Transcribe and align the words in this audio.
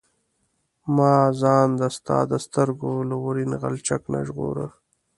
ما 0.95 1.15
ځان 1.41 1.67
د 1.79 1.81
ستا 1.95 2.17
د 2.31 2.33
سترګو 2.45 2.91
له 3.09 3.15
اورین 3.23 3.51
غلچک 3.61 4.01
نه 4.13 4.19
ژغوره. 4.27 4.67